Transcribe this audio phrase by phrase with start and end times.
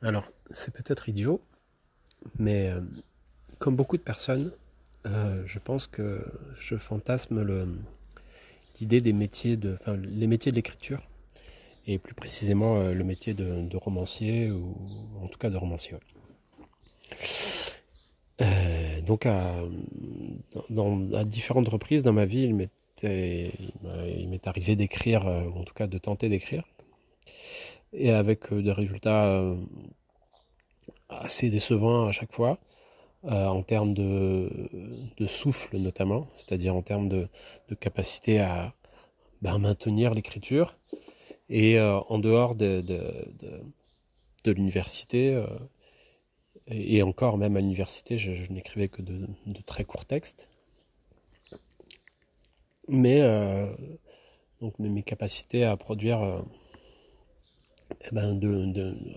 [0.00, 1.42] Alors, c'est peut-être idiot,
[2.38, 2.80] mais euh,
[3.58, 4.52] comme beaucoup de personnes,
[5.06, 6.24] euh, je pense que
[6.58, 7.44] je fantasme
[8.80, 11.06] l'idée des métiers de, enfin, les métiers de l'écriture,
[11.86, 14.74] et plus précisément euh, le métier de, romancier ou
[15.22, 15.96] en tout cas de romancier.
[19.08, 19.56] Donc à,
[21.14, 25.98] à différentes reprises dans ma vie, il m'est arrivé d'écrire, ou en tout cas de
[25.98, 26.64] tenter d'écrire,
[27.92, 29.42] et avec des résultats
[31.08, 32.58] assez décevants à chaque fois.
[33.24, 34.48] Euh, en termes de,
[35.26, 37.28] souffle notamment, c'est-à-dire en termes de,
[37.80, 38.74] capacité à
[39.42, 40.76] ben, maintenir l'écriture.
[41.48, 42.84] Et euh, en dehors de,
[44.46, 45.46] l'université, euh,
[46.70, 49.26] et encore même à l'université, je, n'écrivais que de,
[49.66, 50.48] très courts textes.
[52.88, 53.20] Mais
[54.60, 56.44] donc mes capacités à produire,
[58.00, 58.38] eh ben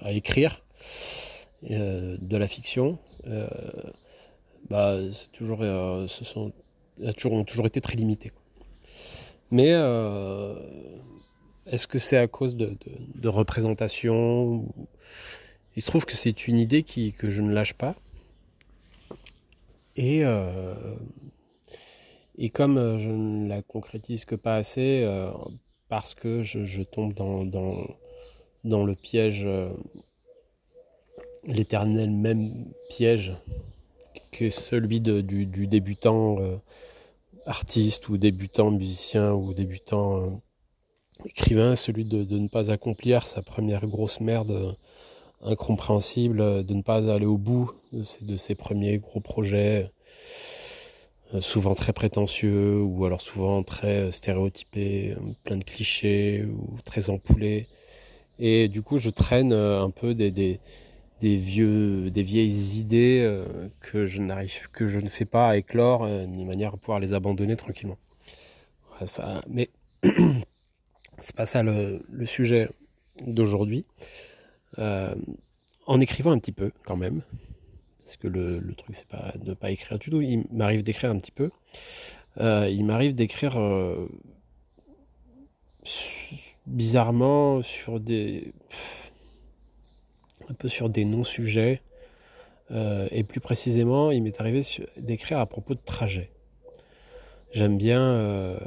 [0.01, 0.63] à écrire
[1.63, 3.47] de la fiction, euh,
[4.69, 6.51] bah, c'est toujours, euh, ce sont,
[7.17, 8.31] toujours, ont toujours été très limités.
[9.51, 10.55] Mais euh,
[11.65, 14.65] est-ce que c'est à cause de, représentation
[15.75, 17.95] Il se trouve que c'est une idée qui, que je ne lâche pas.
[19.95, 20.23] Et,
[22.37, 25.05] et comme je ne la concrétise que pas assez,
[25.89, 27.85] parce que je, tombe dans, dans,
[28.63, 29.47] dans, le piège
[31.45, 33.33] l'éternel même piège
[34.31, 36.57] que celui du, débutant euh,
[37.45, 40.29] artiste ou débutant musicien ou débutant euh,
[41.25, 44.71] écrivain, celui de, ne pas accomplir sa première grosse merde euh,
[45.43, 49.91] incompréhensible, de ne pas aller au bout de ses, premiers gros projets,
[51.39, 57.67] souvent très prétentieux ou alors souvent très stéréotypés, plein de clichés ou très empoulés.
[58.39, 60.59] Et du coup, je traîne un peu des
[61.21, 63.45] vieux, des vieilles idées euh,
[63.79, 66.99] que je n'arrive, que je ne fais pas à éclore, euh, d'une manière à pouvoir
[66.99, 67.97] les abandonner tranquillement.
[69.05, 69.69] ça, mais
[71.19, 72.69] c'est pas ça le, sujet
[73.25, 73.85] d'aujourd'hui.
[74.79, 75.15] Euh,
[75.87, 77.21] en écrivant un petit peu quand même,
[78.03, 80.21] parce que le, truc c'est pas de pas écrire du tout.
[80.21, 81.51] Il m'arrive d'écrire un petit peu.
[82.39, 83.57] il m'arrive d'écrire
[86.67, 88.53] bizarrement sur des
[90.49, 91.81] un peu sur des non-sujets.
[92.71, 94.61] Euh, et plus précisément, il m'est arrivé
[94.97, 96.29] d'écrire à propos de trajets.
[97.51, 98.57] J'aime bien, euh,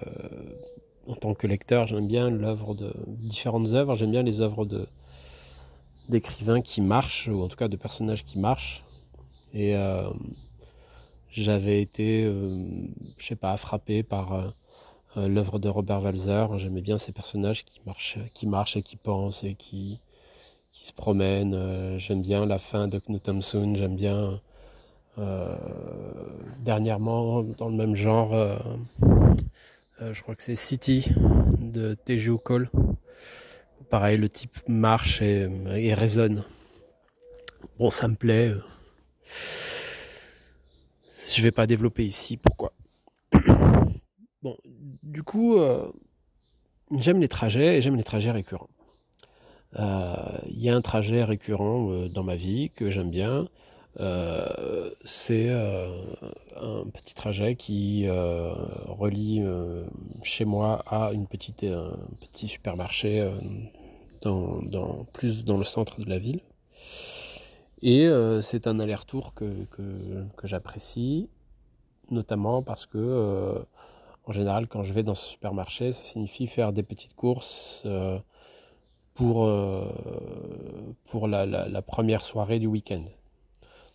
[1.06, 3.94] en tant que lecteur, j'aime bien l'œuvre de différentes œuvres.
[3.94, 4.86] J'aime bien les œuvres de
[6.08, 8.84] d'écrivains qui marchent, ou en tout cas de personnages qui marchent.
[9.52, 10.10] Et euh,
[11.30, 12.24] j'avais été,
[13.18, 14.54] je sais pas, frappé par
[15.16, 16.58] l'œuvre de Robert Walzer.
[16.58, 20.00] J'aimais bien ces personnages qui marchent, qui marchent et qui pensent et qui
[20.74, 21.54] qui se promènent.
[21.54, 24.40] Euh, j'aime bien la fin de Knut Thompson, j'aime bien
[25.18, 25.56] euh,
[26.58, 28.58] dernièrement dans le même genre, euh,
[30.12, 31.06] je crois que c'est City
[31.60, 32.68] de Teju Cole.
[33.94, 36.42] Pareil, le type marche et, et, résonne.
[37.78, 38.50] Bon, ça me plaît.
[41.32, 42.72] Je vais pas développer ici pourquoi.
[44.42, 44.56] Bon,
[45.04, 45.56] du coup,
[46.90, 48.68] j'aime les trajets et j'aime les trajets récurrents.
[49.74, 53.46] Il euh, y a un trajet récurrent euh, dans ma vie que j'aime bien.
[54.00, 59.40] Euh, c'est un petit trajet qui relie
[60.24, 63.30] chez moi à une petite, un petit supermarché
[65.12, 66.40] plus dans le centre de la ville.
[67.82, 68.08] Et
[68.42, 69.66] c'est un aller-retour que,
[70.42, 71.28] j'apprécie,
[72.10, 73.64] notamment parce que,
[74.26, 77.86] en général, quand je vais dans ce supermarché, ça signifie faire des petites courses
[79.14, 79.88] pour, euh,
[81.06, 83.04] pour la, la, première soirée du week-end.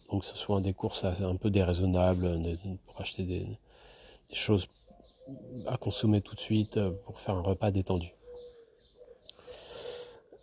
[0.09, 3.45] Donc ce soit des courses un peu déraisonnables pour acheter des,
[4.31, 4.67] choses
[5.67, 8.13] à consommer tout de suite euh, pour faire un repas détendu.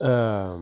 [0.02, 0.56] Euh...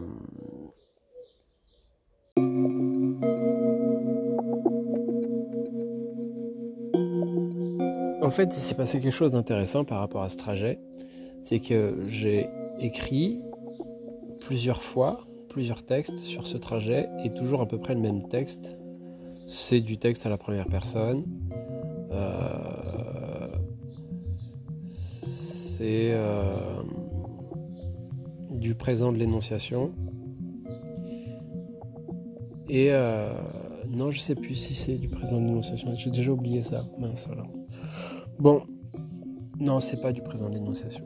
[8.23, 10.81] En fait, il s'est passé quelque chose d'intéressant par rapport à ce trajet.
[11.43, 12.49] C'est que j'ai
[12.81, 13.41] écrit
[14.41, 18.73] plusieurs fois, plusieurs textes sur ce trajet et toujours à peu près le même texte.
[19.47, 21.25] C'est du texte à la première personne.
[22.13, 23.49] Euh,
[24.91, 26.74] c'est euh,
[28.65, 29.93] du présent de l'énonciation.
[32.71, 33.31] Et euh,
[33.91, 35.95] non, je sais plus si c'est du présent de l'énonciation.
[35.95, 36.87] J'ai déjà oublié ça.
[36.99, 37.51] Mince alors.
[38.39, 38.63] Bon,
[39.61, 41.05] Non, c'est pas du présent de l'énonciation.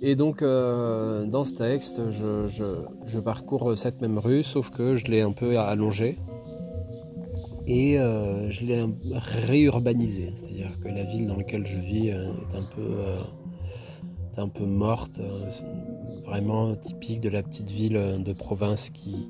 [0.00, 5.20] Et donc, euh, dans ce texte, je, parcours cette même rue, sauf que je l'ai
[5.20, 6.16] un peu allongée
[7.66, 10.32] et euh, je l'ai réurbanisée.
[10.36, 12.86] C'est-à-dire que la ville dans laquelle je vis est un peu,
[14.38, 15.20] un peu morte,
[16.24, 19.28] vraiment typique de la petite ville de province qui,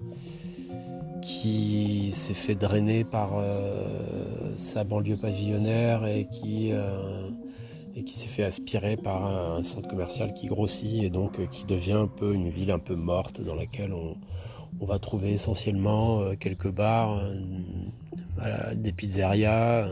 [2.12, 3.32] s'est fait drainer par
[4.56, 6.72] sa banlieue pavillonnaire et qui
[8.14, 12.06] s'est fait aspirer par un centre commercial qui grossit et donc euh, qui devient un
[12.06, 14.16] peu une ville un peu morte dans laquelle on,
[14.80, 17.20] va trouver essentiellement euh, quelques bars,
[18.42, 19.88] euh, des pizzerias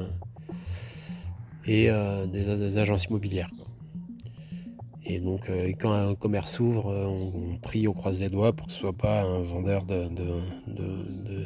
[1.67, 1.91] et
[2.29, 3.51] des, agences immobilières.
[5.09, 5.49] Et donc,
[5.81, 9.23] quand un commerce s'ouvre, on, prie, on croise les doigts pour que ce soit pas
[9.23, 10.03] un vendeur de,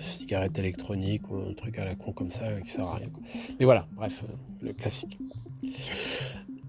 [0.00, 3.08] cigarettes électroniques ou un truc à la con comme ça qui sert à rien.
[3.58, 4.24] Mais voilà, bref,
[4.62, 5.18] le classique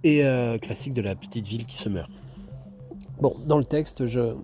[0.03, 2.11] et euh, classique de la petite ville qui se meurt.
[3.19, 4.35] Bon, dans le texte, je,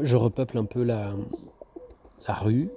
[0.00, 1.14] je repeuple un peu la,
[2.26, 2.68] la rue.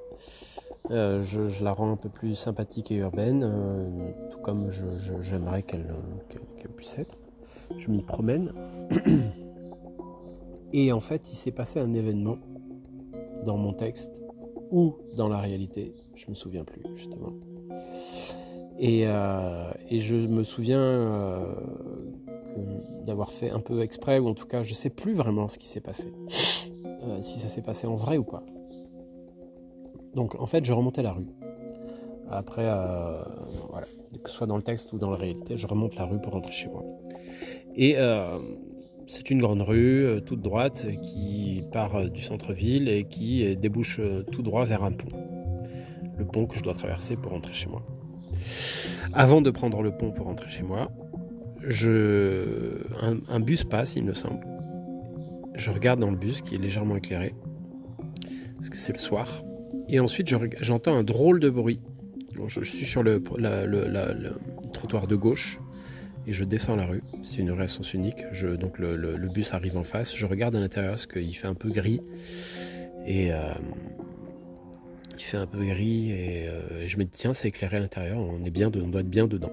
[0.91, 4.69] Euh, je, la rends un peu plus sympathique et urbaine, euh, tout comme
[5.19, 5.85] j'aimerais qu'elle
[6.75, 7.17] puisse être.
[7.77, 8.53] Je m'y promène.
[10.73, 12.37] Et en fait, il s'est passé un événement
[13.45, 14.23] dans mon texte
[14.71, 17.33] ou dans la réalité, je me souviens plus justement.
[18.81, 21.53] Euh, et, je me souviens euh,
[23.05, 25.67] d'avoir fait un peu exprès, ou en tout cas, je sais plus vraiment ce qui
[25.67, 26.13] s'est passé.
[26.85, 28.43] Euh, si ça s'est passé en vrai ou pas.
[30.15, 31.27] Donc, en fait, je remontais la rue.
[32.29, 32.65] Après,
[33.69, 33.87] voilà,
[34.23, 36.33] que ce soit dans le texte ou dans la réalité, je remonte la rue pour
[36.33, 36.83] rentrer chez moi.
[37.75, 37.95] Et
[39.07, 43.99] c'est une grande rue, toute droite, qui part du centre-ville et qui débouche
[44.31, 45.07] tout droit vers un pont.
[46.17, 47.81] Le pont que je dois traverser pour rentrer chez moi.
[49.13, 50.91] Avant de prendre le pont pour rentrer chez moi,
[51.65, 52.77] je...
[53.01, 54.45] un, bus passe, il me semble.
[55.55, 57.33] Je regarde dans le bus qui est légèrement éclairé,
[58.55, 59.43] parce que c'est le soir.
[59.87, 61.81] Et ensuite, j'entends un drôle de bruit.
[62.47, 63.21] Je, suis sur le,
[64.73, 65.59] trottoir de gauche
[66.27, 67.01] et je descends la rue.
[67.23, 68.23] C'est une rue à sens unique.
[68.59, 70.15] donc le, bus arrive en face.
[70.15, 72.01] Je regarde à l'intérieur parce qu'il fait un peu gris.
[73.05, 73.53] Et, euh,
[75.15, 78.19] il fait un peu gris euh, et, je me dis tiens c'est éclairé à l'intérieur,
[78.19, 79.51] on est bien, on doit être bien dedans.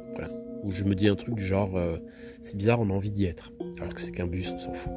[0.62, 1.98] Ou je me dis un truc du genre euh,
[2.40, 3.52] c'est bizarre, on a envie d'y être.
[3.80, 4.92] Alors que c'est qu'un bus, on s'en fout.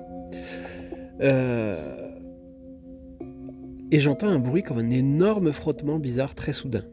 [3.92, 6.84] Et j'entends un bruit comme un énorme frottement bizarre très soudain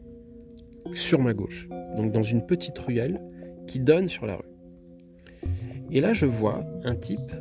[0.95, 1.69] sur ma gauche.
[1.95, 3.21] Donc dans une petite ruelle
[3.67, 5.49] qui donne sur la rue.
[5.91, 7.31] Et là je vois un type,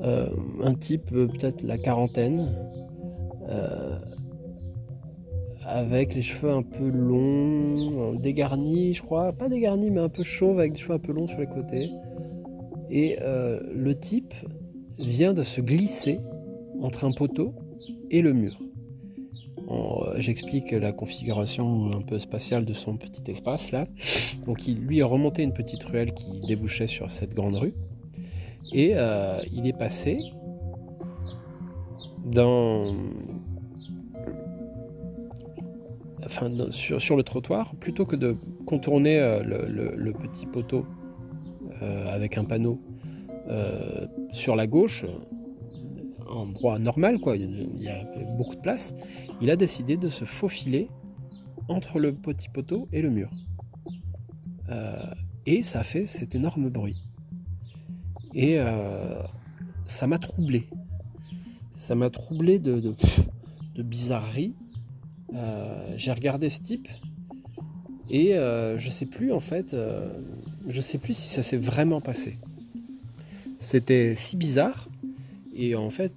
[0.00, 2.48] un type peut-être la quarantaine,
[5.66, 10.22] avec les cheveux un peu longs, euh, dégarnis, je crois, pas dégarnis, mais un peu
[10.22, 11.90] chauve, avec des cheveux un peu longs sur les côtés.
[12.88, 14.32] Et euh, le type
[14.98, 16.20] vient de se glisser
[16.80, 17.52] entre un poteau
[18.10, 18.56] et le mur.
[19.68, 23.86] Euh, j'explique la configuration un peu spatiale de son petit espace là.
[24.44, 27.74] Donc il lui a remonté une petite ruelle qui débouchait sur cette grande rue.
[28.72, 28.94] Et
[29.52, 30.18] il est passé
[36.70, 38.36] sur, le trottoir, plutôt que de
[38.66, 40.86] contourner euh, le, petit poteau
[41.82, 42.80] euh, avec un panneau
[43.48, 45.04] euh, sur la gauche,
[46.28, 48.04] en droit normal, quoi, il y a
[48.36, 48.94] beaucoup de place,
[49.40, 50.88] il a décidé de se faufiler
[51.68, 53.30] entre le petit poteau et le mur.
[55.46, 57.02] et ça a fait cet énorme bruit.
[58.34, 58.58] Et
[59.86, 60.68] ça m'a troublé.
[61.72, 62.94] Ça m'a troublé de,
[63.78, 64.54] bizarrerie
[65.34, 66.88] euh, j'ai regardé ce type
[68.08, 70.08] et euh, je sais plus en fait, euh,
[70.68, 72.38] je sais plus si ça s'est vraiment passé.
[73.58, 74.88] C'était si bizarre
[75.58, 76.14] et en fait,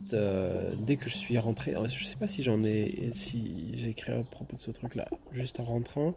[0.80, 4.24] dès que je suis rentré, je sais pas si j'en ai, si j'ai écrit à
[4.24, 6.14] propos de ce truc-là, juste en rentrant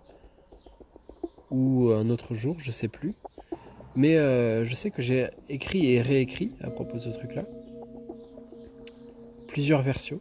[1.51, 3.15] ou un autre jour, je sais plus.
[3.95, 7.43] Mais je sais que j'ai écrit et réécrit à propos de ce truc-là.
[9.47, 10.21] Plusieurs versions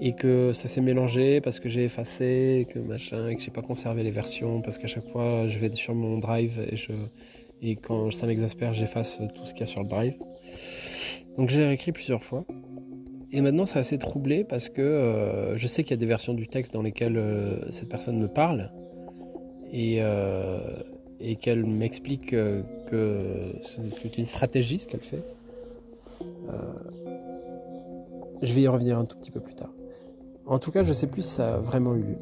[0.00, 3.62] et que ça s'est mélangé parce que j'ai effacé, que machin, et que j'ai pas
[3.62, 6.92] conservé les versions parce qu'à chaque fois je vais sur mon drive et je
[7.60, 10.14] et quand ça m'exaspère j'efface tout ce qu'il y a sur le drive.
[11.36, 12.44] Donc j'ai réécrit plusieurs fois.
[13.32, 16.34] Et maintenant c'est assez troublé parce que euh, je sais qu'il y a des versions
[16.34, 18.70] du texte dans lesquelles euh, cette personne me parle
[19.72, 20.60] et, euh,
[21.18, 25.22] et qu'elle m'explique que c'est une stratégie ce qu'elle fait.
[28.42, 29.72] je vais y revenir un tout petit peu plus tard.
[30.44, 32.18] En tout cas, je sais plus si ça a vraiment eu lieu.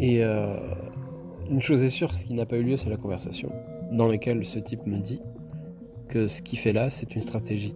[0.00, 3.50] Et une chose est sûre, ce qui n'a pas eu lieu, c'est la conversation,
[3.94, 5.20] dans laquelle ce type me dit
[6.08, 7.74] que ce qu'il fait là, c'est une stratégie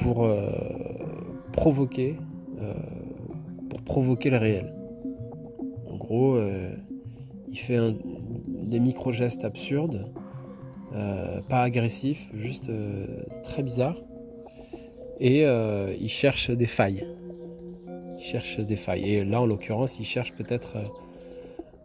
[0.00, 0.28] pour
[1.52, 2.16] provoquer,
[3.70, 4.74] pour provoquer le réel.
[5.90, 6.38] En gros,
[7.50, 7.78] il fait
[8.46, 10.10] des micro-gestes absurdes,
[10.92, 13.06] euh, pas agressifs, juste euh,
[13.42, 14.00] très bizarres.
[15.18, 17.06] Et euh, il cherche des failles.
[18.18, 19.08] Il cherche des failles.
[19.08, 20.76] Et là, en l'occurrence, il cherche peut-être,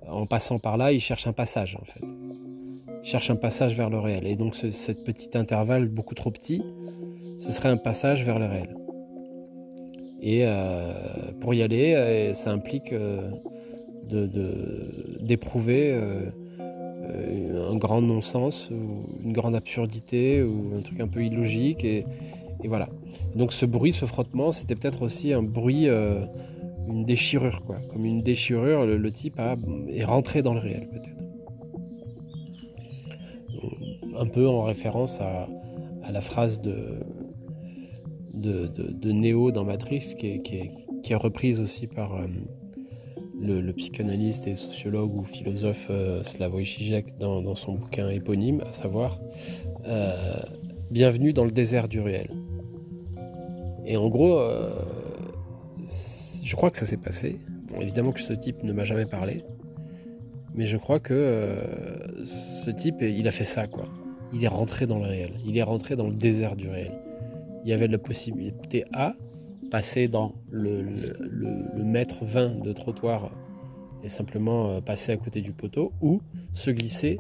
[0.08, 2.02] en passant par là, il cherche un passage, en fait.
[3.04, 4.28] Cherche un passage vers le réel.
[4.28, 6.62] Et donc, ce petit intervalle beaucoup trop petit,
[7.38, 8.76] ce serait un passage vers le réel.
[10.22, 10.46] Et
[11.40, 12.94] pour y aller, ça implique
[15.22, 16.30] d'éprouver euh,
[16.60, 22.06] euh, un grand non-sens ou une grande absurdité ou un truc un peu illogique et,
[22.64, 22.90] voilà.
[23.36, 26.24] Donc ce bruit, ce frottement, c'était peut-être aussi un bruit, euh,
[26.88, 28.86] une déchirure quoi, comme une déchirure.
[28.86, 29.42] Le, type
[29.90, 31.21] est rentré dans le réel peut-être.
[34.18, 35.48] Un peu en référence à,
[36.10, 37.00] la phrase de,
[38.34, 42.20] de, dans Matrix qui est, reprise aussi par
[43.40, 49.20] le, psychanalyste et sociologue ou philosophe euh, Slavoj Žižek dans, son bouquin éponyme, à savoir
[49.88, 50.42] euh,
[50.92, 52.30] Bienvenue dans le désert du réel.
[53.86, 54.70] Et en gros, euh,
[56.44, 57.40] je crois que ça s'est passé.
[57.80, 59.44] évidemment que ce type ne m'a jamais parlé,
[60.56, 61.58] mais je crois que
[62.24, 63.86] ce type, il a fait ça, quoi.
[64.34, 65.34] Il est rentré dans le réel.
[65.46, 66.92] Il est rentré dans le désert du réel.
[67.64, 69.16] Il y avait la possibilité A
[69.72, 70.84] passer dans le,
[71.84, 73.32] mètre 20 de trottoir
[74.04, 77.18] et simplement euh, passer à côté du poteau, ou se glisser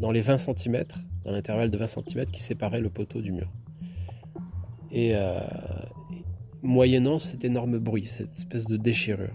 [0.00, 0.84] dans les 20 cm,
[1.24, 3.48] dans l'intervalle de 20 cm qui séparait le poteau du mur.
[4.90, 5.40] Et euh,
[6.62, 9.34] moyennant cet énorme bruit, cette espèce de déchirure.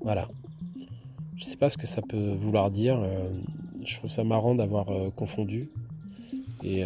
[0.00, 0.28] Voilà.
[1.36, 2.98] Je ne sais pas ce que ça peut vouloir dire.
[3.00, 3.28] Euh,
[3.84, 5.70] je trouve ça marrant d'avoir confondu.
[6.62, 6.82] Et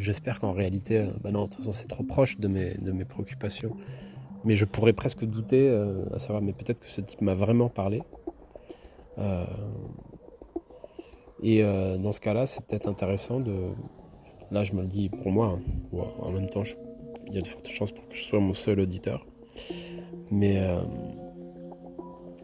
[0.00, 2.92] j'espère qu'en réalité, euh, bah non, de toute façon, c'est trop proche de mes, de
[2.92, 3.76] mes préoccupations.
[4.44, 7.68] Mais je pourrais presque douter, euh, à savoir, mais peut-être que ce type m'a vraiment
[7.68, 8.02] parlé.
[9.18, 9.44] Euh,
[11.42, 13.54] et dans ce cas-là, c'est peut-être intéressant de.
[14.50, 15.58] Là, je me le dis pour moi.
[15.94, 16.04] Hein.
[16.20, 16.64] en même temps,
[17.28, 19.24] il y a de fortes chances pour que je sois mon seul auditeur.
[20.30, 20.62] Mais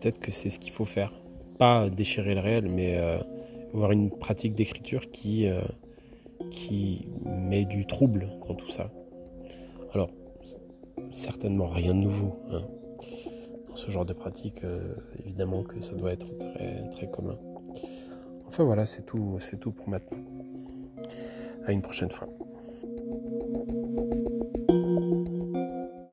[0.01, 1.13] peut-être que c'est ce qu'il faut faire.
[1.59, 2.97] Pas déchirer le réel, mais
[3.73, 5.49] avoir une pratique d'écriture qui
[6.51, 8.91] qui met du trouble dans tout ça.
[9.93, 10.11] Alors,
[11.11, 12.37] certainement rien de nouveau.
[12.51, 12.63] Hein.
[13.69, 17.39] Dans ce genre de pratique, euh, évidemment que ça doit être très, très commun.
[18.47, 20.19] Enfin voilà, c'est tout, c'est tout pour maintenant.
[21.67, 22.29] À une prochaine fois.